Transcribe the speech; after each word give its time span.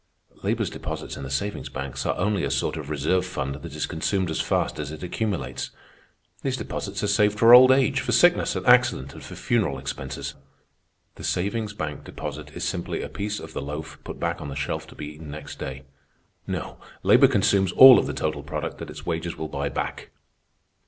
"Labor's 0.41 0.71
deposits 0.71 1.15
in 1.15 1.21
the 1.21 1.29
savings 1.29 1.69
banks 1.69 2.07
are 2.07 2.17
only 2.17 2.43
a 2.43 2.49
sort 2.49 2.75
of 2.75 2.89
reserve 2.89 3.23
fund 3.23 3.53
that 3.61 3.75
is 3.75 3.85
consumed 3.85 4.31
as 4.31 4.41
fast 4.41 4.79
as 4.79 4.91
it 4.91 5.03
accumulates. 5.03 5.69
These 6.41 6.57
deposits 6.57 7.03
are 7.03 7.07
saved 7.07 7.37
for 7.37 7.53
old 7.53 7.71
age, 7.71 7.99
for 7.99 8.11
sickness 8.11 8.55
and 8.55 8.65
accident, 8.65 9.13
and 9.13 9.23
for 9.23 9.35
funeral 9.35 9.77
expenses. 9.77 10.33
The 11.17 11.23
savings 11.23 11.73
bank 11.73 12.03
deposit 12.03 12.49
is 12.55 12.63
simply 12.63 13.03
a 13.03 13.09
piece 13.09 13.39
of 13.39 13.53
the 13.53 13.61
loaf 13.61 13.99
put 14.03 14.19
back 14.19 14.41
on 14.41 14.49
the 14.49 14.55
shelf 14.55 14.87
to 14.87 14.95
be 14.95 15.05
eaten 15.13 15.29
next 15.29 15.59
day. 15.59 15.83
No, 16.47 16.79
labor 17.03 17.27
consumes 17.27 17.71
all 17.73 17.99
of 17.99 18.07
the 18.07 18.13
total 18.15 18.41
product 18.41 18.79
that 18.79 18.89
its 18.89 19.05
wages 19.05 19.37
will 19.37 19.49
buy 19.49 19.69
back. 19.69 20.09